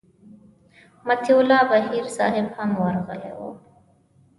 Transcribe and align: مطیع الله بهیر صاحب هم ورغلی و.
مطیع 1.05 1.37
الله 1.37 1.61
بهیر 1.69 2.07
صاحب 2.17 2.47
هم 2.57 2.69
ورغلی 2.81 3.31
و. 3.37 3.57